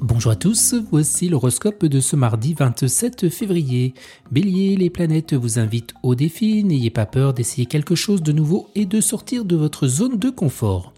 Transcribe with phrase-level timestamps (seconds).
[0.00, 3.94] Bonjour à tous, voici l'horoscope de ce mardi 27 février.
[4.30, 8.68] Bélier, les planètes vous invitent au défi, n'ayez pas peur d'essayer quelque chose de nouveau
[8.74, 10.92] et de sortir de votre zone de confort.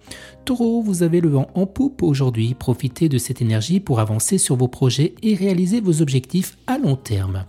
[0.44, 4.56] Taureau, vous avez le vent en poupe aujourd'hui, profitez de cette énergie pour avancer sur
[4.56, 7.44] vos projets et réaliser vos objectifs à long terme.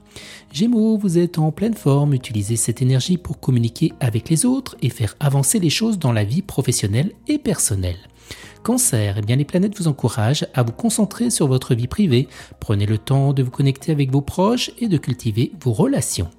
[0.51, 4.89] Gémeaux, vous êtes en pleine forme, utilisez cette énergie pour communiquer avec les autres et
[4.89, 7.97] faire avancer les choses dans la vie professionnelle et personnelle.
[8.63, 12.27] Cancer, eh bien les planètes vous encouragent à vous concentrer sur votre vie privée,
[12.59, 16.29] prenez le temps de vous connecter avec vos proches et de cultiver vos relations.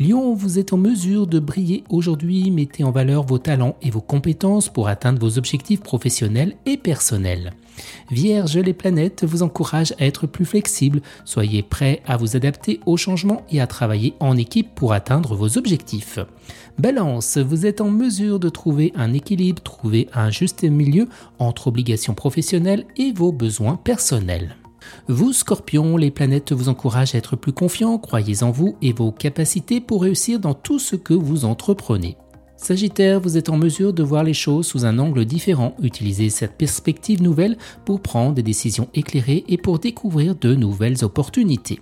[0.00, 4.00] Lion, vous êtes en mesure de briller aujourd'hui, mettez en valeur vos talents et vos
[4.00, 7.52] compétences pour atteindre vos objectifs professionnels et personnels.
[8.10, 12.96] Vierge, les planètes vous encouragent à être plus flexible, soyez prêt à vous adapter aux
[12.96, 16.18] changements et à travailler en équipe pour atteindre vos objectifs.
[16.78, 22.14] Balance, vous êtes en mesure de trouver un équilibre, trouver un juste milieu entre obligations
[22.14, 24.56] professionnelles et vos besoins personnels.
[25.08, 29.12] Vous, Scorpion, les planètes vous encouragent à être plus confiant, croyez en vous et vos
[29.12, 32.16] capacités pour réussir dans tout ce que vous entreprenez.
[32.56, 36.56] Sagittaire, vous êtes en mesure de voir les choses sous un angle différent, utilisez cette
[36.56, 41.80] perspective nouvelle pour prendre des décisions éclairées et pour découvrir de nouvelles opportunités.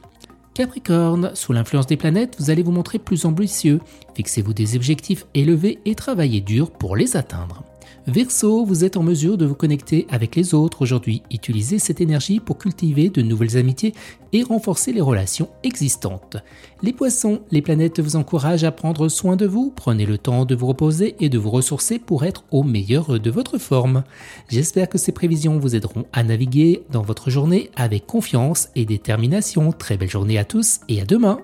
[0.55, 3.81] Capricorne, sous l'influence des planètes, vous allez vous montrer plus ambitieux,
[4.15, 7.63] fixez-vous des objectifs élevés et travaillez dur pour les atteindre.
[8.07, 11.23] Verseau, vous êtes en mesure de vous connecter avec les autres aujourd'hui.
[11.31, 13.95] Utilisez cette énergie pour cultiver de nouvelles amitiés
[14.33, 16.39] et renforcer les relations existantes.
[16.83, 19.73] Les poissons, les planètes vous encouragent à prendre soin de vous.
[19.75, 23.31] Prenez le temps de vous reposer et de vous ressourcer pour être au meilleur de
[23.31, 24.03] votre forme.
[24.49, 29.73] J'espère que ces prévisions vous aideront à naviguer dans votre journée avec confiance et détermination.
[29.73, 31.41] Très belle journée à tous et à demain.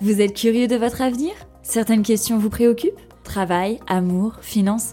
[0.00, 1.32] Vous êtes curieux de votre avenir?
[1.62, 3.00] Certaines questions vous préoccupent?
[3.22, 4.92] Travail, amour, finances?